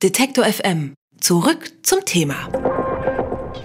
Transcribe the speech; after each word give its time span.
Detektor 0.00 0.44
FM. 0.44 0.94
Zurück 1.20 1.72
zum 1.82 2.04
Thema. 2.04 2.48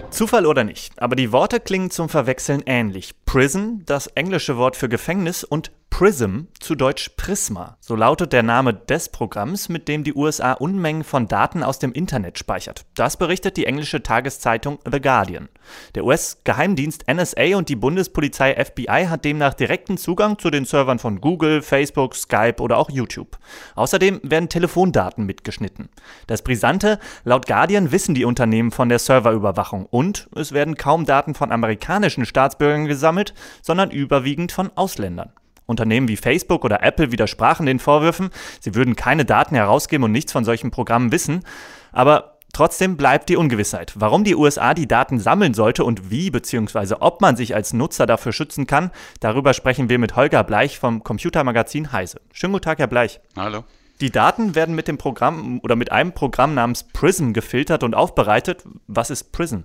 Zufall 0.10 0.48
oder 0.48 0.64
nicht, 0.64 1.00
aber 1.00 1.16
die 1.16 1.32
Worte 1.32 1.60
klingen 1.60 1.92
zum 1.92 2.10
Verwechseln 2.10 2.64
ähnlich. 2.66 3.14
Prison, 3.26 3.84
das 3.86 4.08
englische 4.08 4.58
Wort 4.58 4.76
für 4.76 4.90
Gefängnis, 4.90 5.44
und 5.44 5.72
Prism, 5.94 6.48
zu 6.60 6.74
Deutsch 6.74 7.12
Prisma. 7.18 7.78
So 7.80 7.96
lautet 7.96 8.34
der 8.34 8.42
Name 8.42 8.74
des 8.74 9.10
Programms, 9.10 9.70
mit 9.70 9.88
dem 9.88 10.04
die 10.04 10.16
USA 10.16 10.54
Unmengen 10.54 11.04
von 11.04 11.28
Daten 11.28 11.62
aus 11.62 11.78
dem 11.78 11.92
Internet 11.92 12.40
speichert. 12.40 12.84
Das 12.96 13.16
berichtet 13.16 13.58
die 13.58 13.68
englische 13.68 14.02
Tageszeitung 14.02 14.80
The 14.92 15.00
Guardian. 15.00 15.50
Der 15.94 16.04
US-Geheimdienst 16.04 17.04
NSA 17.08 17.56
und 17.58 17.70
die 17.70 17.76
Bundespolizei 17.76 18.56
FBI 18.56 19.06
hat 19.08 19.24
demnach 19.24 19.54
direkten 19.54 20.00
Zugang 20.00 20.40
zu 20.40 20.50
den 20.50 20.66
Servern 20.66 20.98
von 20.98 21.22
Google, 21.22 21.62
Facebook, 21.62 22.16
Skype 22.16 22.60
oder 22.60 22.80
auch 22.80 22.90
YouTube. 22.90 23.38
Außerdem 23.76 24.20
werden 24.24 24.50
Telefondaten 24.50 25.28
mitgeschnitten. 25.28 25.90
Das 26.26 26.42
Brisante, 26.42 26.98
laut 27.24 27.46
Guardian 27.46 27.92
wissen 27.92 28.16
die 28.16 28.26
Unternehmen 28.26 28.72
von 28.72 28.90
der 28.90 28.98
Serverüberwachung 28.98 29.86
und 29.86 30.28
es 30.36 30.54
werden 30.54 30.76
kaum 30.76 31.06
Daten 31.06 31.36
von 31.36 31.52
amerikanischen 31.52 32.26
Staatsbürgern 32.26 32.88
gesammelt, 32.88 33.36
sondern 33.62 33.92
überwiegend 33.92 34.52
von 34.52 34.72
Ausländern. 34.76 35.34
Unternehmen 35.66 36.08
wie 36.08 36.18
Facebook 36.18 36.66
oder 36.66 36.84
Apple 36.84 37.12
widersprachen 37.12 37.66
den 37.66 37.80
Vorwürfen, 37.80 38.30
sie 38.60 38.76
würden 38.76 38.96
keine 38.96 39.26
Daten 39.26 39.56
herausgeben 39.56 40.04
und 40.04 40.12
nichts 40.12 40.32
von 40.32 40.44
solchen 40.44 40.72
Programmen 40.72 41.12
wissen. 41.12 41.44
Aber 41.92 42.38
trotzdem 42.54 42.98
bleibt 42.98 43.30
die 43.30 43.38
Ungewissheit. 43.38 43.94
Warum 43.96 44.24
die 44.24 44.36
USA 44.36 44.74
die 44.74 44.88
Daten 44.88 45.20
sammeln 45.20 45.54
sollte 45.54 45.84
und 45.84 46.12
wie 46.12 46.30
bzw. 46.30 46.96
ob 47.00 47.22
man 47.22 47.36
sich 47.36 47.56
als 47.56 47.74
Nutzer 47.74 48.06
dafür 48.06 48.32
schützen 48.32 48.68
kann, 48.68 48.92
darüber 49.20 49.54
sprechen 49.54 49.90
wir 49.90 50.00
mit 50.00 50.16
Holger 50.16 50.44
Bleich 50.44 50.80
vom 50.80 51.04
Computermagazin 51.04 51.92
Heise. 51.92 52.22
Schönen 52.32 52.54
guten 52.54 52.66
Tag, 52.66 52.80
Herr 52.80 52.88
Bleich. 52.88 53.20
Hallo. 53.36 53.64
Die 54.02 54.12
Daten 54.12 54.56
werden 54.56 54.76
mit 54.76 54.88
dem 54.88 54.98
Programm 54.98 55.60
oder 55.64 55.76
mit 55.76 55.92
einem 55.92 56.14
Programm 56.14 56.56
namens 56.56 56.84
Prism 56.84 57.32
gefiltert 57.32 57.84
und 57.84 57.96
aufbereitet. 57.96 58.64
Was 58.88 59.10
ist 59.10 59.32
Prism? 59.32 59.60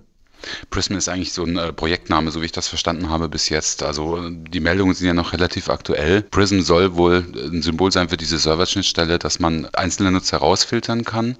Prism 0.69 0.95
ist 0.95 1.09
eigentlich 1.09 1.33
so 1.33 1.43
ein 1.43 1.57
äh, 1.57 1.73
Projektname, 1.73 2.31
so 2.31 2.41
wie 2.41 2.45
ich 2.45 2.51
das 2.51 2.67
verstanden 2.67 3.09
habe 3.09 3.29
bis 3.29 3.49
jetzt. 3.49 3.83
Also 3.83 4.29
die 4.29 4.59
Meldungen 4.59 4.93
sind 4.93 5.07
ja 5.07 5.13
noch 5.13 5.33
relativ 5.33 5.69
aktuell. 5.69 6.21
Prism 6.21 6.61
soll 6.61 6.95
wohl 6.95 7.25
ein 7.35 7.61
Symbol 7.61 7.91
sein 7.91 8.09
für 8.09 8.17
diese 8.17 8.37
Serverschnittstelle, 8.37 9.19
dass 9.19 9.39
man 9.39 9.67
einzelne 9.73 10.11
Nutzer 10.11 10.37
rausfiltern 10.37 11.03
kann. 11.03 11.37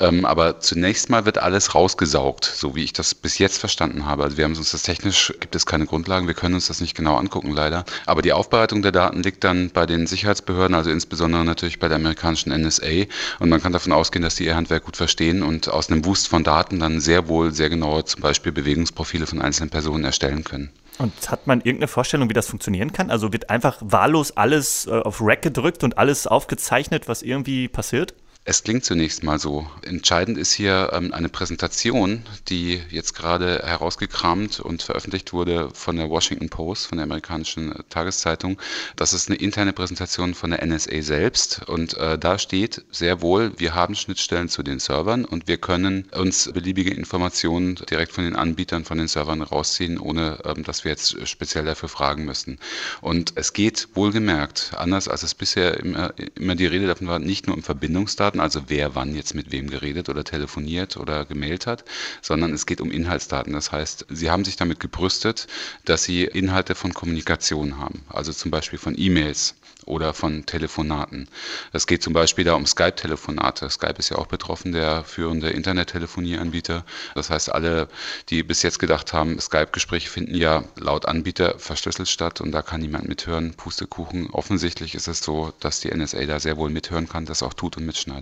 Ähm, 0.00 0.24
aber 0.24 0.60
zunächst 0.60 1.10
mal 1.10 1.24
wird 1.24 1.38
alles 1.38 1.74
rausgesaugt, 1.74 2.44
so 2.44 2.74
wie 2.74 2.84
ich 2.84 2.92
das 2.92 3.14
bis 3.14 3.38
jetzt 3.38 3.58
verstanden 3.58 4.06
habe. 4.06 4.24
Also 4.24 4.36
wir 4.36 4.44
haben 4.44 4.56
uns 4.56 4.72
das 4.72 4.82
technisch, 4.82 5.32
gibt 5.40 5.54
es 5.54 5.66
keine 5.66 5.86
Grundlagen, 5.86 6.26
wir 6.26 6.34
können 6.34 6.54
uns 6.54 6.68
das 6.68 6.80
nicht 6.80 6.96
genau 6.96 7.16
angucken 7.16 7.52
leider. 7.52 7.84
Aber 8.06 8.22
die 8.22 8.32
Aufbereitung 8.32 8.82
der 8.82 8.92
Daten 8.92 9.22
liegt 9.22 9.44
dann 9.44 9.70
bei 9.70 9.86
den 9.86 10.06
Sicherheitsbehörden, 10.06 10.74
also 10.74 10.90
insbesondere 10.90 11.44
natürlich 11.44 11.78
bei 11.78 11.88
der 11.88 11.96
amerikanischen 11.96 12.52
NSA. 12.52 13.06
Und 13.38 13.48
man 13.48 13.62
kann 13.62 13.72
davon 13.72 13.92
ausgehen, 13.92 14.22
dass 14.22 14.34
die 14.34 14.44
ihr 14.44 14.56
Handwerk 14.56 14.84
gut 14.84 14.96
verstehen 14.96 15.42
und 15.42 15.68
aus 15.68 15.90
einem 15.90 16.04
Wust 16.04 16.28
von 16.28 16.44
Daten 16.44 16.78
dann 16.80 17.00
sehr 17.00 17.28
wohl 17.28 17.52
sehr 17.52 17.70
genaue 17.70 18.04
zum 18.04 18.20
Beispiel 18.20 18.41
Beispiel 18.42 18.52
Bewegungsprofile 18.52 19.26
von 19.26 19.40
einzelnen 19.40 19.70
Personen 19.70 20.04
erstellen 20.04 20.42
können. 20.42 20.70
Und 20.98 21.30
hat 21.30 21.46
man 21.46 21.60
irgendeine 21.60 21.86
Vorstellung, 21.86 22.28
wie 22.28 22.34
das 22.34 22.48
funktionieren 22.48 22.92
kann? 22.92 23.08
Also 23.10 23.32
wird 23.32 23.50
einfach 23.50 23.78
wahllos 23.80 24.36
alles 24.36 24.86
äh, 24.86 24.90
auf 24.90 25.20
Rack 25.20 25.42
gedrückt 25.42 25.84
und 25.84 25.96
alles 25.96 26.26
aufgezeichnet, 26.26 27.06
was 27.06 27.22
irgendwie 27.22 27.68
passiert? 27.68 28.14
Es 28.44 28.64
klingt 28.64 28.84
zunächst 28.84 29.22
mal 29.22 29.38
so. 29.38 29.70
Entscheidend 29.82 30.36
ist 30.36 30.52
hier 30.52 30.90
ähm, 30.92 31.12
eine 31.12 31.28
Präsentation, 31.28 32.24
die 32.48 32.82
jetzt 32.90 33.14
gerade 33.14 33.62
herausgekramt 33.64 34.58
und 34.58 34.82
veröffentlicht 34.82 35.32
wurde 35.32 35.70
von 35.74 35.94
der 35.94 36.10
Washington 36.10 36.48
Post, 36.48 36.88
von 36.88 36.98
der 36.98 37.04
amerikanischen 37.04 37.72
Tageszeitung. 37.88 38.58
Das 38.96 39.12
ist 39.12 39.28
eine 39.28 39.38
interne 39.38 39.72
Präsentation 39.72 40.34
von 40.34 40.50
der 40.50 40.66
NSA 40.66 41.02
selbst 41.02 41.68
und 41.68 41.96
äh, 41.98 42.18
da 42.18 42.36
steht 42.36 42.84
sehr 42.90 43.22
wohl, 43.22 43.52
wir 43.60 43.76
haben 43.76 43.94
Schnittstellen 43.94 44.48
zu 44.48 44.64
den 44.64 44.80
Servern 44.80 45.24
und 45.24 45.46
wir 45.46 45.58
können 45.58 46.08
uns 46.10 46.50
beliebige 46.52 46.92
Informationen 46.92 47.76
direkt 47.88 48.10
von 48.10 48.24
den 48.24 48.34
Anbietern 48.34 48.84
von 48.84 48.98
den 48.98 49.06
Servern 49.06 49.42
rausziehen, 49.42 50.00
ohne 50.00 50.38
ähm, 50.44 50.64
dass 50.64 50.82
wir 50.82 50.90
jetzt 50.90 51.28
speziell 51.28 51.64
dafür 51.64 51.88
fragen 51.88 52.24
müssen. 52.24 52.58
Und 53.02 53.34
es 53.36 53.52
geht 53.52 53.90
wohlgemerkt, 53.94 54.72
anders 54.76 55.06
als 55.06 55.22
es 55.22 55.36
bisher 55.36 55.78
immer, 55.78 56.12
immer 56.34 56.56
die 56.56 56.66
Rede 56.66 56.88
davon 56.88 57.06
war, 57.06 57.20
nicht 57.20 57.46
nur 57.46 57.54
um 57.54 57.62
Verbindungsdaten, 57.62 58.31
Inhaltsdaten, 58.32 58.40
also 58.40 58.62
wer 58.68 58.94
wann 58.94 59.14
jetzt 59.14 59.34
mit 59.34 59.52
wem 59.52 59.68
geredet 59.68 60.08
oder 60.08 60.24
telefoniert 60.24 60.96
oder 60.96 61.24
gemailt 61.24 61.66
hat, 61.66 61.84
sondern 62.20 62.52
es 62.52 62.66
geht 62.66 62.80
um 62.80 62.90
Inhaltsdaten. 62.90 63.52
Das 63.52 63.72
heißt, 63.72 64.06
sie 64.10 64.30
haben 64.30 64.44
sich 64.44 64.56
damit 64.56 64.80
gebrüstet, 64.80 65.46
dass 65.84 66.04
sie 66.04 66.24
Inhalte 66.24 66.74
von 66.74 66.94
Kommunikation 66.94 67.78
haben, 67.78 68.04
also 68.08 68.32
zum 68.32 68.50
Beispiel 68.50 68.78
von 68.78 68.94
E-Mails 68.96 69.54
oder 69.86 70.14
von 70.14 70.46
Telefonaten. 70.46 71.28
Es 71.72 71.88
geht 71.88 72.04
zum 72.04 72.12
Beispiel 72.12 72.44
da 72.44 72.54
um 72.54 72.66
Skype-Telefonate. 72.66 73.68
Skype 73.68 73.98
ist 73.98 74.10
ja 74.10 74.16
auch 74.18 74.26
betroffen, 74.26 74.72
der 74.72 75.02
führende 75.04 75.50
Internettelefonieanbieter. 75.50 76.84
Das 77.16 77.30
heißt, 77.30 77.52
alle, 77.52 77.88
die 78.28 78.44
bis 78.44 78.62
jetzt 78.62 78.78
gedacht 78.78 79.12
haben, 79.12 79.40
Skype-Gespräche 79.40 80.08
finden 80.08 80.36
ja 80.36 80.62
laut 80.76 81.06
Anbieter 81.06 81.58
verschlüsselt 81.58 82.08
statt 82.08 82.40
und 82.40 82.52
da 82.52 82.62
kann 82.62 82.80
niemand 82.80 83.08
mithören. 83.08 83.54
Pustekuchen. 83.54 84.30
Offensichtlich 84.30 84.94
ist 84.94 85.08
es 85.08 85.18
so, 85.18 85.52
dass 85.58 85.80
die 85.80 85.90
NSA 85.92 86.26
da 86.26 86.38
sehr 86.38 86.56
wohl 86.56 86.70
mithören 86.70 87.08
kann, 87.08 87.26
das 87.26 87.42
auch 87.42 87.54
tut 87.54 87.76
und 87.76 87.84
mitschneidet. 87.86 88.21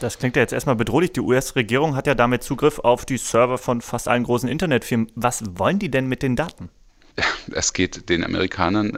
Das 0.00 0.18
klingt 0.18 0.36
ja 0.36 0.42
jetzt 0.42 0.52
erstmal 0.52 0.76
bedrohlich. 0.76 1.12
Die 1.12 1.20
US-Regierung 1.20 1.96
hat 1.96 2.06
ja 2.06 2.14
damit 2.14 2.42
Zugriff 2.42 2.78
auf 2.80 3.04
die 3.04 3.16
Server 3.16 3.58
von 3.58 3.80
fast 3.80 4.08
allen 4.08 4.24
großen 4.24 4.48
Internetfirmen. 4.48 5.10
Was 5.14 5.42
wollen 5.56 5.78
die 5.78 5.90
denn 5.90 6.06
mit 6.06 6.22
den 6.22 6.36
Daten? 6.36 6.68
es 7.52 7.72
geht 7.72 8.08
den 8.08 8.24
Amerikanern 8.24 8.96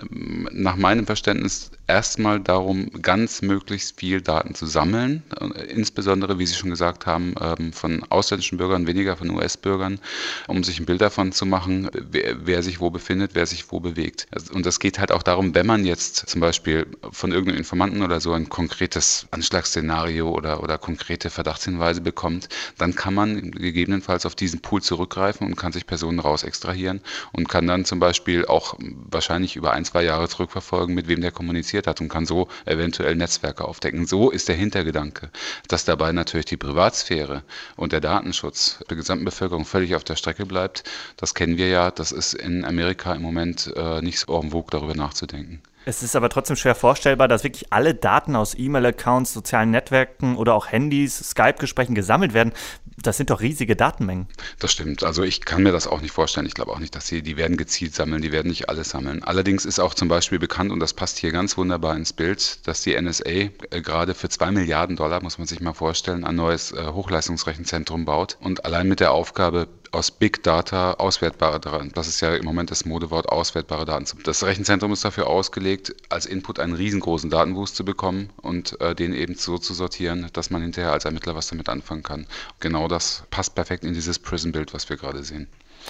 nach 0.53 0.77
meinem 0.77 1.07
Verständnis 1.07 1.71
erstmal 1.87 2.41
darum, 2.41 2.91
ganz 3.03 3.43
möglichst 3.43 3.99
viel 3.99 4.21
Daten 4.21 4.55
zu 4.55 4.67
sammeln, 4.67 5.23
insbesondere, 5.69 6.39
wie 6.39 6.47
Sie 6.47 6.55
schon 6.55 6.71
gesagt 6.71 7.07
haben, 7.07 7.35
ähm, 7.41 7.73
von 7.73 8.05
ausländischen 8.09 8.59
Bürgern, 8.59 8.87
weniger 8.87 9.17
von 9.17 9.31
US-Bürgern, 9.31 10.01
um 10.49 10.65
sich 10.65 10.81
ein 10.81 10.87
Bild 10.87 11.01
davon 11.01 11.33
zu 11.33 11.47
machen, 11.47 11.89
wer, 12.11 12.47
wer, 12.47 12.63
sich 12.63 12.81
wo 12.81 12.91
befindet, 12.91 13.33
wer 13.35 13.47
sich 13.47 13.71
wo 13.71 13.81
bewegt. 13.81 14.27
Also, 14.33 14.53
und 14.53 14.67
es 14.67 14.81
geht 14.81 14.99
halt 14.99 15.13
auch 15.13 15.23
darum, 15.23 15.55
wenn 15.55 15.67
man 15.67 15.85
jetzt 15.85 16.29
zum 16.29 16.41
Beispiel 16.41 16.87
von 17.13 17.31
irgendeinem 17.31 17.59
Informanten 17.59 18.03
oder 18.03 18.21
so 18.21 18.33
ein 18.33 18.49
konkretes 18.49 19.27
Anschlagsszenario 19.31 20.29
oder, 20.29 20.63
oder 20.63 20.79
konkrete 20.79 21.31
Verdachtshinweise 21.31 22.01
bekommt, 22.01 22.49
dann 22.79 22.95
kann 22.95 23.15
man 23.15 23.53
gegebenenfalls 23.53 24.27
auf 24.27 24.35
diesen 24.35 24.61
Pool 24.61 24.83
zurückgreifen 24.83 25.47
und 25.47 25.57
kann 25.57 25.73
sich 25.73 25.87
Personen 25.87 26.19
raus 26.19 26.43
extrahieren 26.43 27.01
und 27.33 27.49
kann 27.49 27.67
dann 27.67 27.85
zum 27.85 28.01
Beispiel 28.01 28.45
auch 28.47 28.77
wahrscheinlich 29.11 29.55
über 29.57 29.73
ein, 29.73 29.85
zwei 29.85 30.03
Jahre 30.03 30.29
zurückverfolgen, 30.29 30.95
mit 30.95 31.09
wem 31.09 31.21
der 31.21 31.31
kommuniziert 31.31 31.76
kommuniziert 31.77 31.87
hat 31.87 32.01
und 32.01 32.09
kann 32.09 32.27
so 32.27 32.49
eventuell 32.65 33.15
Netzwerke 33.17 33.65
aufdecken. 33.65 34.07
So 34.07 34.31
ist 34.31 34.49
der 34.49 34.57
Hintergedanke, 34.57 35.31
dass 35.69 35.85
dabei 35.85 36.13
natürlich 36.13 36.47
die 36.47 36.57
Privatsphäre 36.57 37.43
und 37.77 37.93
der 37.93 38.01
Datenschutz 38.01 38.79
der 38.89 38.97
gesamten 38.97 39.25
Bevölkerung 39.25 39.65
völlig 39.65 39.95
auf 39.95 40.05
der 40.05 40.17
Strecke 40.17 40.47
bleibt. 40.47 40.85
Das 41.17 41.35
kennen 41.35 41.59
wir 41.59 41.69
ja, 41.69 41.91
das 41.91 42.13
ist 42.13 42.35
in 42.35 42.65
Amerika 42.65 43.15
im 43.15 43.23
Moment 43.23 43.73
äh, 43.77 44.01
nicht 44.01 44.19
so 44.21 44.41
en 44.41 44.51
vogue, 44.51 44.71
darüber 44.71 44.95
nachzudenken. 44.95 45.61
Es 45.89 46.03
ist 46.03 46.17
aber 46.17 46.29
trotzdem 46.29 46.57
schwer 46.57 46.75
vorstellbar, 46.75 47.29
dass 47.29 47.45
wirklich 47.45 47.73
alle 47.73 47.95
Daten 47.95 48.35
aus 48.35 48.59
E-Mail-Accounts, 48.59 49.33
sozialen 49.33 49.71
Netzwerken 49.71 50.37
oder 50.37 50.55
auch 50.55 50.67
Handys, 50.67 51.17
Skype-Gesprächen 51.31 51.95
gesammelt 51.95 52.35
werden. 52.35 52.53
Das 53.01 53.19
sind 53.19 53.31
doch 53.31 53.41
riesige 53.41 53.77
Datenmengen. 53.77 54.27
Das 54.59 54.73
stimmt. 54.73 55.05
Also 55.05 55.23
ich 55.23 55.45
kann 55.45 55.63
mir 55.63 55.71
das 55.71 55.87
auch 55.87 56.01
nicht 56.01 56.11
vorstellen. 56.11 56.45
Ich 56.45 56.55
glaube 56.55 56.73
auch 56.73 56.81
nicht, 56.81 56.97
dass 56.97 57.07
sie, 57.07 57.23
die 57.23 57.37
werden 57.37 57.57
gezielt 57.57 57.95
sammeln, 57.95 58.21
die 58.21 58.33
werden 58.33 58.49
nicht 58.49 58.69
alles 58.69 58.89
sammeln. 58.91 59.23
Allerdings 59.23 59.65
ist 59.65 59.79
auch 59.79 59.95
zum 59.95 60.09
Beispiel 60.09 60.41
bekannt, 60.41 60.73
und 60.73 60.81
das 60.81 60.93
passt 60.93 61.19
hier 61.19 61.31
ganz 61.31 61.57
wunderbar 61.57 61.95
ins 61.95 62.13
Bild, 62.13 62.67
dass 62.67 62.83
die 62.83 63.01
NSA 63.01 63.31
äh, 63.31 63.51
gerade 63.71 64.15
für 64.15 64.29
zwei 64.29 64.51
Milliarden 64.51 64.97
Dollar, 64.97 65.23
muss 65.23 65.39
man 65.39 65.47
sich 65.47 65.61
mal 65.61 65.73
vorstellen, 65.73 66.25
ein 66.25 66.35
neues 66.35 66.73
äh, 66.73 66.85
Hochleistungsrechenzentrum 66.85 68.07
baut 68.07 68.39
und 68.41 68.65
allein 68.65 68.89
mit 68.89 68.99
der 68.99 69.13
Aufgabe, 69.13 69.69
aus 69.93 70.11
Big 70.11 70.43
Data 70.43 70.93
auswertbare 70.95 71.61
Daten. 71.61 71.93
Das 71.95 72.09
ist 72.09 72.21
ja 72.21 72.35
im 72.35 72.45
Moment 72.45 72.71
das 72.71 72.85
Modewort 72.85 73.29
auswertbare 73.29 73.85
Daten. 73.85 74.07
Das 74.25 74.45
Rechenzentrum 74.45 74.93
ist 74.93 75.05
dafür 75.05 75.27
ausgelegt, 75.27 75.95
als 76.09 76.27
Input 76.27 76.59
einen 76.59 76.75
riesengroßen 76.75 77.31
Datenwust 77.31 77.77
zu 77.77 77.85
bekommen 77.85 78.31
und 78.43 78.81
äh, 78.81 78.95
den 78.95 79.13
eben 79.15 79.35
so 79.35 79.59
zu 79.59 79.75
sortieren, 79.75 80.29
dass 80.33 80.51
man 80.51 80.63
hinterher 80.63 80.93
als 80.93 81.05
Ermittler 81.05 81.35
was 81.35 81.49
damit 81.49 81.69
anfangen 81.69 82.03
kann. 82.03 82.27
Genau 82.61 82.89
das 82.89 83.25
passt 83.31 83.55
perfekt 83.55 83.85
in 83.85 83.95
dieses 83.95 84.19
Prism-Bild, 84.19 84.75
was 84.75 84.89
wir 84.89 84.97
gerade 84.97 85.23
sehen. 85.23 85.49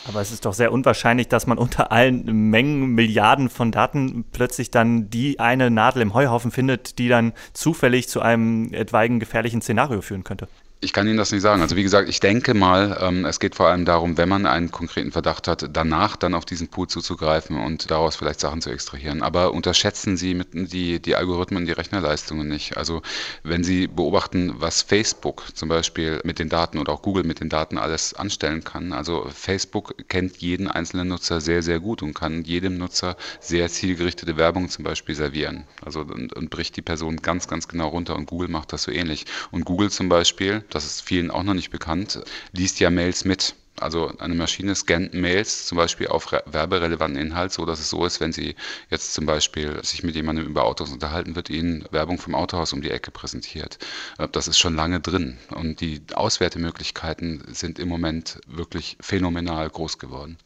Aber 0.09 0.21
es 0.21 0.31
ist 0.31 0.45
doch 0.45 0.53
sehr 0.53 0.73
unwahrscheinlich, 0.73 1.29
dass 1.29 1.47
man 1.47 1.59
unter 1.59 1.91
allen 1.91 2.51
Mengen, 2.51 2.95
Milliarden 2.95 3.49
von 3.49 3.73
Daten 3.73 4.25
plötzlich 4.33 4.71
dann 4.71 5.11
die 5.11 5.41
eine 5.41 5.71
Nadel 5.71 6.03
im 6.03 6.15
Heuhaufen 6.15 6.51
findet, 6.51 6.99
die 6.99 7.09
dann 7.09 7.33
zufällig 7.55 8.09
zu 8.09 8.21
einem 8.21 8.73
etwaigen 8.73 9.21
gefährlichen 9.21 9.63
Szenario 9.63 10.03
führen 10.03 10.25
könnte. 10.25 10.49
Ich 10.81 10.93
kann 10.93 11.09
Ihnen 11.09 11.17
das 11.17 11.33
nicht 11.33 11.41
sagen. 11.41 11.63
Also 11.63 11.75
wie 11.75 11.83
gesagt, 11.83 12.07
ich 12.07 12.21
denke 12.21 12.53
mal, 12.53 12.99
ähm, 13.01 13.25
es 13.25 13.41
geht 13.41 13.55
vor 13.55 13.69
allem 13.69 13.87
darum, 13.87 14.19
wenn 14.19 14.29
man 14.29 14.45
einen 14.45 14.71
konkreten 14.71 15.11
Verdacht 15.11 15.49
hat, 15.49 15.71
danach 15.73 16.17
dann 16.17 16.35
auf 16.35 16.45
diesen 16.45 16.69
Pool 16.69 16.87
zuzugreifen 16.87 17.59
und 17.59 17.91
daraus 17.91 18.17
vielleicht 18.17 18.41
Sachen 18.41 18.61
zu 18.61 18.69
extrahieren. 18.69 19.23
Aber 19.23 19.55
unterschätzen 19.55 20.19
Sie 20.19 20.43
die, 20.53 21.01
die 21.01 21.17
Algorithmen, 21.17 21.65
die 21.65 21.73
Rechnerleistungen 21.73 22.47
nicht. 22.47 22.77
Also 22.77 23.01
wenn 23.43 23.65
Sie 23.65 23.87
beobachten, 23.87 24.53
was 24.59 24.83
Facebook 24.83 25.45
zum 25.55 25.71
Beispiel 25.71 26.21
mit 26.25 26.39
den 26.39 26.51
Daten 26.51 26.77
oder 26.77 26.93
auch 26.93 27.01
Google 27.01 27.25
mit 27.25 27.41
den 27.41 27.49
Daten 27.49 27.79
alles 27.79 28.13
anstellen 28.13 28.63
kann. 28.63 28.93
Also 28.93 29.27
Facebook 29.35 29.95
kennt 30.09 30.37
jeden 30.37 30.69
einzelnen 30.69 31.09
Nutzer 31.09 31.41
sehr, 31.41 31.63
sehr 31.63 31.81
gut 31.81 32.03
und 32.03 32.13
kann 32.13 32.45
jedem 32.45 32.77
Nutzer 32.77 33.17
sehr 33.41 33.71
zielgerichtete 33.71 34.37
Werbung 34.37 34.69
zum 34.69 34.85
Beispiel 34.85 35.15
servieren. 35.15 35.65
Also 35.83 36.01
und, 36.01 36.35
und 36.35 36.51
bricht 36.51 36.77
die 36.77 36.83
Person 36.83 37.17
ganz, 37.17 37.49
ganz 37.49 37.67
genau 37.67 37.89
runter 37.89 38.15
und 38.15 38.27
Google 38.27 38.49
macht 38.49 38.75
das 38.75 38.83
so 38.83 38.91
ähnlich. 38.91 39.25
Und 39.51 39.65
Google 39.65 39.91
zum 39.91 40.11
Beispiel 40.11 40.66
das 40.71 40.85
ist 40.85 41.01
vielen 41.03 41.31
auch 41.31 41.43
noch 41.43 41.55
nicht 41.55 41.71
bekannt, 41.71 42.23
liest 42.53 42.81
ja 42.81 42.91
Mails 42.91 43.25
mit. 43.25 43.55
Also 43.79 44.11
eine 44.19 44.35
Maschine 44.35 44.75
scannt 44.75 45.13
Mails 45.13 45.67
zum 45.67 45.77
Beispiel 45.77 46.09
auf 46.09 46.33
werberelevanten 46.47 47.21
Inhalt, 47.21 47.53
so 47.53 47.67
dass 47.67 47.79
es 47.79 47.91
so 47.91 48.07
ist, 48.07 48.21
wenn 48.21 48.33
Sie 48.33 48.55
jetzt 48.89 49.13
zum 49.13 49.27
Beispiel 49.27 49.85
sich 49.85 50.03
mit 50.03 50.15
jemandem 50.15 50.47
über 50.47 50.65
Autos 50.65 50.93
unterhalten, 50.93 51.37
wird 51.37 51.51
Ihnen 51.51 51.85
Werbung 51.91 52.19
vom 52.19 52.35
Autohaus 52.35 52.73
um 52.73 52.81
die 52.81 52.91
Ecke 52.91 53.11
präsentiert. 53.11 53.79
Äh, 54.19 54.29
das 54.33 54.49
ist 54.49 54.59
schon 54.59 54.77
lange 54.77 55.01
drin 55.01 55.37
und 55.51 55.81
die 55.81 56.01
Auswertemöglichkeiten 56.15 57.45
sind 57.53 57.79
im 57.79 57.89
Moment 57.89 58.41
wirklich 58.47 58.97
phänomenal 59.01 59.69
groß 59.69 59.99
geworden. 59.99 60.39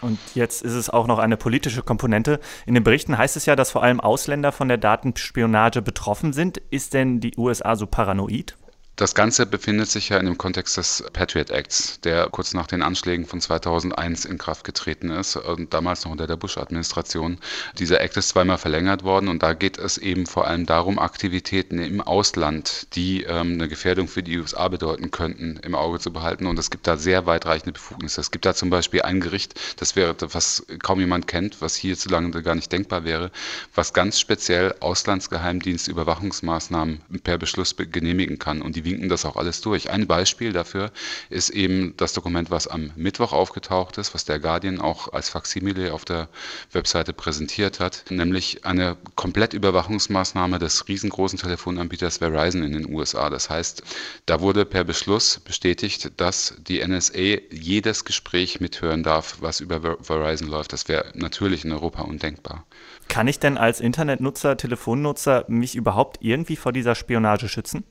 Und 0.00 0.18
jetzt 0.34 0.62
ist 0.62 0.74
es 0.74 0.88
auch 0.88 1.06
noch 1.06 1.18
eine 1.18 1.36
politische 1.36 1.82
Komponente. 1.82 2.40
In 2.66 2.74
den 2.74 2.84
Berichten 2.84 3.18
heißt 3.18 3.36
es 3.36 3.46
ja, 3.46 3.56
dass 3.56 3.72
vor 3.72 3.82
allem 3.82 4.00
Ausländer 4.00 4.52
von 4.52 4.68
der 4.68 4.78
Datenspionage 4.78 5.82
betroffen 5.82 6.32
sind. 6.32 6.58
Ist 6.70 6.94
denn 6.94 7.20
die 7.20 7.36
USA 7.36 7.74
so 7.74 7.86
paranoid? 7.86 8.56
Das 8.98 9.14
Ganze 9.14 9.46
befindet 9.46 9.88
sich 9.88 10.08
ja 10.08 10.18
in 10.18 10.26
dem 10.26 10.38
Kontext 10.38 10.76
des 10.76 11.04
Patriot 11.12 11.50
Acts, 11.50 12.00
der 12.00 12.28
kurz 12.30 12.52
nach 12.52 12.66
den 12.66 12.82
Anschlägen 12.82 13.26
von 13.26 13.40
2001 13.40 14.24
in 14.24 14.38
Kraft 14.38 14.64
getreten 14.64 15.10
ist 15.10 15.36
und 15.36 15.72
damals 15.72 16.04
noch 16.04 16.10
unter 16.10 16.26
der 16.26 16.34
Bush-Administration. 16.34 17.38
Dieser 17.78 18.00
Act 18.00 18.16
ist 18.16 18.30
zweimal 18.30 18.58
verlängert 18.58 19.04
worden 19.04 19.28
und 19.28 19.44
da 19.44 19.54
geht 19.54 19.78
es 19.78 19.98
eben 19.98 20.26
vor 20.26 20.48
allem 20.48 20.66
darum, 20.66 20.98
Aktivitäten 20.98 21.78
im 21.78 22.00
Ausland, 22.00 22.88
die 22.96 23.22
ähm, 23.22 23.52
eine 23.52 23.68
Gefährdung 23.68 24.08
für 24.08 24.24
die 24.24 24.36
USA 24.36 24.66
bedeuten 24.66 25.12
könnten, 25.12 25.60
im 25.62 25.76
Auge 25.76 26.00
zu 26.00 26.12
behalten. 26.12 26.46
Und 26.46 26.58
es 26.58 26.68
gibt 26.68 26.88
da 26.88 26.96
sehr 26.96 27.24
weitreichende 27.24 27.74
Befugnisse. 27.74 28.20
Es 28.20 28.32
gibt 28.32 28.46
da 28.46 28.54
zum 28.54 28.68
Beispiel 28.68 29.02
ein 29.02 29.20
Gericht, 29.20 29.54
das 29.76 29.94
wäre, 29.94 30.16
was 30.32 30.66
kaum 30.82 30.98
jemand 30.98 31.28
kennt, 31.28 31.60
was 31.60 31.76
hierzulande 31.76 32.42
gar 32.42 32.56
nicht 32.56 32.72
denkbar 32.72 33.04
wäre, 33.04 33.30
was 33.76 33.92
ganz 33.92 34.18
speziell 34.18 34.74
Auslandsgeheimdienstüberwachungsmaßnahmen 34.80 37.00
per 37.22 37.38
Beschluss 37.38 37.76
genehmigen 37.76 38.40
kann. 38.40 38.60
Und 38.60 38.74
die 38.74 38.87
winken 38.88 39.08
das 39.08 39.24
auch 39.24 39.36
alles 39.36 39.60
durch. 39.60 39.90
Ein 39.90 40.06
Beispiel 40.06 40.52
dafür 40.52 40.90
ist 41.30 41.50
eben 41.50 41.94
das 41.96 42.12
Dokument, 42.12 42.50
was 42.50 42.66
am 42.66 42.90
Mittwoch 42.96 43.32
aufgetaucht 43.32 43.98
ist, 43.98 44.14
was 44.14 44.24
der 44.24 44.40
Guardian 44.40 44.80
auch 44.80 45.12
als 45.12 45.28
Faksimile 45.28 45.92
auf 45.92 46.04
der 46.04 46.28
Webseite 46.72 47.12
präsentiert 47.12 47.80
hat, 47.80 48.04
nämlich 48.10 48.64
eine 48.64 48.96
Komplettüberwachungsmaßnahme 49.14 50.58
des 50.58 50.88
riesengroßen 50.88 51.38
Telefonanbieters 51.38 52.18
Verizon 52.18 52.62
in 52.62 52.72
den 52.72 52.92
USA. 52.92 53.30
Das 53.30 53.50
heißt, 53.50 53.82
da 54.26 54.40
wurde 54.40 54.64
per 54.64 54.84
Beschluss 54.84 55.40
bestätigt, 55.40 56.12
dass 56.16 56.54
die 56.66 56.86
NSA 56.86 57.40
jedes 57.50 58.04
Gespräch 58.04 58.60
mithören 58.60 59.02
darf, 59.02 59.38
was 59.40 59.60
über 59.60 59.98
Verizon 60.02 60.48
läuft. 60.48 60.72
Das 60.72 60.88
wäre 60.88 61.12
natürlich 61.14 61.64
in 61.64 61.72
Europa 61.72 62.02
undenkbar. 62.02 62.64
Kann 63.08 63.28
ich 63.28 63.38
denn 63.38 63.56
als 63.56 63.80
Internetnutzer, 63.80 64.56
Telefonnutzer 64.56 65.44
mich 65.48 65.74
überhaupt 65.74 66.18
irgendwie 66.20 66.56
vor 66.56 66.72
dieser 66.72 66.94
Spionage 66.94 67.48
schützen? 67.48 67.84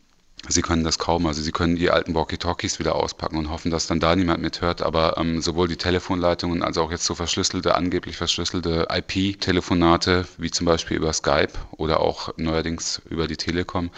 Sie 0.50 0.62
können 0.62 0.84
das 0.84 0.98
kaum. 0.98 1.26
Also 1.26 1.42
Sie 1.42 1.52
können 1.52 1.76
die 1.76 1.92
alten 1.92 2.16
Walkie-Talkies 2.16 2.80
wieder 2.80 2.96
auspacken 2.96 3.38
und 3.38 3.50
hoffen, 3.50 3.72
dass 3.72 3.88
dann 3.88 4.00
da 4.00 4.16
niemand 4.16 4.42
mithört. 4.42 4.82
Aber 4.82 5.18
ähm, 5.18 5.42
sowohl 5.42 5.68
die 5.68 5.78
Telefonleitungen 5.78 6.64
als 6.64 6.78
auch 6.78 6.92
jetzt 6.92 7.06
so 7.06 7.16
verschlüsselte, 7.16 7.76
angeblich 7.76 8.18
verschlüsselte 8.18 8.88
IP-Telefonate, 8.90 10.26
wie 10.38 10.52
zum 10.52 10.66
Beispiel 10.66 10.98
über 10.98 11.12
Skype 11.14 11.54
oder 11.72 12.00
auch 12.00 12.34
neuerdings 12.38 13.02
über 13.10 13.28
die 13.28 13.38
Telekom, 13.38 13.92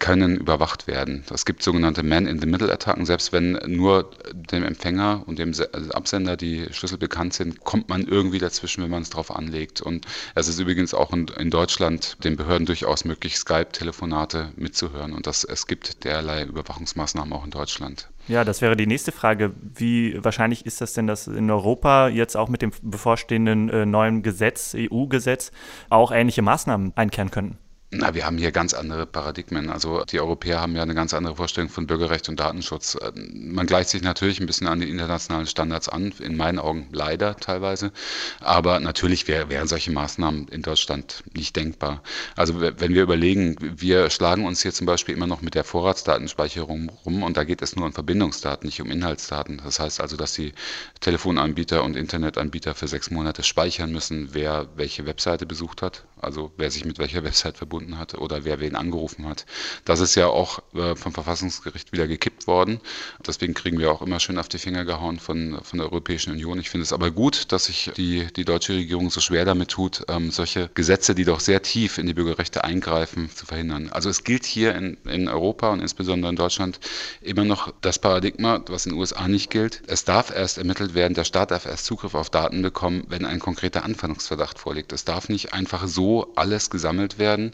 können 0.00 0.36
überwacht 0.36 0.88
werden. 0.88 1.24
Es 1.32 1.44
gibt 1.44 1.62
sogenannte 1.62 2.02
Man-in-the-Middle-Attacken. 2.02 3.06
Selbst 3.06 3.32
wenn 3.32 3.52
nur 3.66 4.10
dem 4.32 4.64
Empfänger 4.64 5.22
und 5.26 5.38
dem 5.38 5.52
also 5.72 5.90
Absender 5.92 6.36
die 6.36 6.66
Schlüssel 6.72 6.98
bekannt 6.98 7.34
sind, 7.34 7.60
kommt 7.60 7.88
man 7.88 8.02
irgendwie 8.02 8.38
dazwischen, 8.38 8.82
wenn 8.82 8.90
man 8.90 9.02
es 9.02 9.10
drauf 9.10 9.30
anlegt. 9.30 9.80
Und 9.80 10.06
es 10.34 10.48
ist 10.48 10.58
übrigens 10.58 10.94
auch 10.94 11.12
in, 11.12 11.28
in 11.38 11.50
Deutschland 11.50 12.16
den 12.24 12.36
Behörden 12.36 12.66
durchaus 12.66 13.04
möglich, 13.04 13.36
Skype-Telefonate 13.36 14.52
mitzuhören. 14.56 15.12
Und 15.12 15.26
das, 15.26 15.44
es 15.44 15.66
gibt 15.66 16.02
derlei 16.04 16.44
Überwachungsmaßnahmen 16.44 17.32
auch 17.32 17.44
in 17.44 17.50
Deutschland. 17.50 18.08
Ja, 18.26 18.44
das 18.44 18.62
wäre 18.62 18.76
die 18.76 18.86
nächste 18.86 19.12
Frage. 19.12 19.52
Wie 19.60 20.16
wahrscheinlich 20.22 20.64
ist 20.64 20.80
das 20.80 20.94
denn, 20.94 21.06
dass 21.06 21.26
in 21.26 21.50
Europa 21.50 22.08
jetzt 22.08 22.36
auch 22.36 22.48
mit 22.48 22.62
dem 22.62 22.72
bevorstehenden 22.82 23.68
äh, 23.68 23.86
neuen 23.86 24.22
Gesetz, 24.22 24.74
EU-Gesetz, 24.74 25.52
auch 25.90 26.10
ähnliche 26.10 26.42
Maßnahmen 26.42 26.92
einkehren 26.96 27.30
könnten? 27.30 27.58
Na, 27.92 28.14
wir 28.14 28.24
haben 28.24 28.38
hier 28.38 28.52
ganz 28.52 28.72
andere 28.72 29.04
Paradigmen. 29.04 29.68
Also 29.68 30.04
die 30.04 30.20
Europäer 30.20 30.60
haben 30.60 30.76
ja 30.76 30.82
eine 30.82 30.94
ganz 30.94 31.12
andere 31.12 31.34
Vorstellung 31.34 31.70
von 31.70 31.88
Bürgerrecht 31.88 32.28
und 32.28 32.38
Datenschutz. 32.38 32.96
Ähm, 33.02 33.52
man 33.52 33.66
gleicht 33.66 33.88
sich 33.90 34.00
natürlich 34.02 34.38
ein 34.38 34.46
bisschen 34.46 34.68
an 34.68 34.78
die 34.78 34.88
internationalen 34.88 35.48
Standards 35.48 35.88
an, 35.88 36.12
in 36.20 36.36
meinen 36.36 36.60
Augen 36.60 36.88
leider 36.92 37.36
teilweise. 37.36 37.90
Aber 38.38 38.78
natürlich 38.78 39.26
wär, 39.26 39.48
wären 39.48 39.66
solche 39.66 39.90
Maßnahmen 39.90 40.46
in 40.48 40.62
Deutschland 40.62 41.24
nicht 41.34 41.56
denkbar. 41.56 42.00
Also 42.36 42.60
wenn 42.60 42.94
wir 42.94 43.02
überlegen, 43.02 43.56
wir 43.60 44.08
schlagen 44.10 44.46
uns 44.46 44.62
hier 44.62 44.72
zum 44.72 44.86
Beispiel 44.86 45.16
immer 45.16 45.26
noch 45.26 45.42
mit 45.42 45.56
der 45.56 45.64
Vorratsdatenspeicherung 45.64 46.90
rum 47.04 47.24
und 47.24 47.36
da 47.36 47.42
geht 47.42 47.60
es 47.60 47.74
nur 47.74 47.86
um 47.86 47.92
Verbindungsdaten, 47.92 48.68
nicht 48.68 48.80
um 48.80 48.88
Inhaltsdaten. 48.92 49.60
Das 49.64 49.80
heißt 49.80 50.00
also, 50.00 50.16
dass 50.16 50.34
die 50.34 50.52
Telefonanbieter 51.00 51.82
und 51.82 51.96
Internetanbieter 51.96 52.76
für 52.76 52.86
sechs 52.86 53.10
Monate 53.10 53.42
speichern 53.42 53.90
müssen, 53.90 54.28
wer 54.32 54.68
welche 54.76 55.06
Webseite 55.06 55.44
besucht 55.44 55.82
hat, 55.82 56.04
also 56.22 56.52
wer 56.56 56.70
sich 56.70 56.84
mit 56.84 56.98
welcher 56.98 57.24
Website 57.24 57.56
verbunden 57.56 57.98
hat 57.98 58.14
oder 58.14 58.44
wer 58.44 58.60
wen 58.60 58.76
angerufen 58.76 59.28
hat. 59.28 59.46
Das 59.84 60.00
ist 60.00 60.14
ja 60.14 60.26
auch 60.26 60.60
äh, 60.74 60.94
vom 60.96 61.12
Verfassungsgericht 61.12 61.92
wieder 61.92 62.06
gekippt 62.06 62.46
worden. 62.46 62.80
Deswegen 63.26 63.54
kriegen 63.54 63.78
wir 63.78 63.90
auch 63.92 64.02
immer 64.02 64.20
schön 64.20 64.38
auf 64.38 64.48
die 64.48 64.58
Finger 64.58 64.84
gehauen 64.84 65.18
von, 65.18 65.60
von 65.62 65.78
der 65.78 65.86
Europäischen 65.86 66.32
Union. 66.32 66.58
Ich 66.58 66.70
finde 66.70 66.82
es 66.82 66.92
aber 66.92 67.10
gut, 67.10 67.52
dass 67.52 67.64
sich 67.64 67.90
die, 67.96 68.26
die 68.34 68.44
deutsche 68.44 68.74
Regierung 68.74 69.10
so 69.10 69.20
schwer 69.20 69.44
damit 69.44 69.70
tut, 69.70 70.04
ähm, 70.08 70.30
solche 70.30 70.70
Gesetze, 70.74 71.14
die 71.14 71.24
doch 71.24 71.40
sehr 71.40 71.62
tief 71.62 71.98
in 71.98 72.06
die 72.06 72.14
Bürgerrechte 72.14 72.64
eingreifen, 72.64 73.30
zu 73.34 73.46
verhindern. 73.46 73.90
Also 73.90 74.10
es 74.10 74.24
gilt 74.24 74.44
hier 74.44 74.74
in, 74.74 74.96
in 75.04 75.28
Europa 75.28 75.70
und 75.70 75.80
insbesondere 75.80 76.30
in 76.30 76.36
Deutschland 76.36 76.80
immer 77.20 77.44
noch 77.44 77.72
das 77.80 77.98
Paradigma, 77.98 78.62
was 78.68 78.86
in 78.86 78.92
den 78.92 78.98
USA 78.98 79.28
nicht 79.28 79.50
gilt. 79.50 79.82
Es 79.86 80.04
darf 80.04 80.30
erst 80.30 80.58
ermittelt 80.58 80.94
werden, 80.94 81.14
der 81.14 81.24
Staat 81.24 81.50
darf 81.50 81.66
erst 81.66 81.86
Zugriff 81.86 82.14
auf 82.14 82.30
Daten 82.30 82.62
bekommen, 82.62 83.04
wenn 83.08 83.24
ein 83.24 83.38
konkreter 83.38 83.84
Anfangungsverdacht 83.84 84.58
vorliegt. 84.58 84.92
Es 84.92 85.04
darf 85.04 85.28
nicht 85.28 85.52
einfach 85.52 85.86
so 86.10 86.32
alles 86.34 86.70
gesammelt 86.70 87.18
werden, 87.18 87.52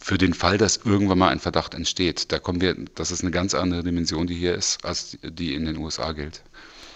für 0.00 0.18
den 0.18 0.34
Fall, 0.34 0.58
dass 0.58 0.80
irgendwann 0.84 1.18
mal 1.18 1.28
ein 1.28 1.40
Verdacht 1.40 1.74
entsteht. 1.74 2.30
Da 2.30 2.38
kommen 2.38 2.60
wir, 2.60 2.76
das 2.94 3.10
ist 3.10 3.22
eine 3.22 3.30
ganz 3.30 3.54
andere 3.54 3.82
Dimension, 3.82 4.26
die 4.26 4.34
hier 4.34 4.54
ist, 4.54 4.84
als 4.84 5.16
die 5.22 5.54
in 5.54 5.64
den 5.64 5.78
USA 5.78 6.12
gilt. 6.12 6.42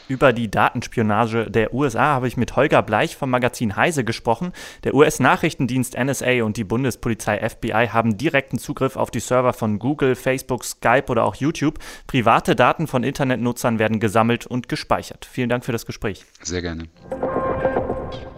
Über 0.09 0.32
die 0.32 0.50
Datenspionage 0.50 1.50
der 1.50 1.75
USA 1.75 2.15
habe 2.15 2.29
ich 2.29 2.38
mit 2.38 2.56
Holger 2.56 2.82
Bleich 2.82 3.15
vom 3.15 3.29
Magazin 3.29 3.76
Heise 3.76 4.05
gesprochen. 4.05 4.53
Der 4.85 4.94
US-Nachrichtendienst 4.94 5.99
NSA 5.99 6.44
und 6.44 6.56
die 6.56 6.65
Bundespolizei 6.65 7.47
FBI 7.47 7.88
haben 7.93 8.17
direkten 8.17 8.59
Zugriff 8.59 8.97
auf 8.97 9.11
die 9.11 9.20
Server 9.20 9.53
von 9.53 9.79
Google, 9.79 10.15
Facebook, 10.15 10.65
Skype 10.65 11.05
oder 11.09 11.25
auch 11.25 11.35
YouTube. 11.35 11.79
Private 12.06 12.56
Daten 12.56 12.87
von 12.87 13.05
Internetnutzern 13.05 13.79
werden 13.79 14.00
gesammelt 14.00 14.46
und 14.46 14.70
gespeichert. 14.70 15.29
Vielen 15.31 15.51
Dank 15.51 15.67
für 15.67 15.72
das 15.72 15.84
Gespräch. 15.84 16.25
Sehr 16.43 16.63
gerne. 16.63 16.89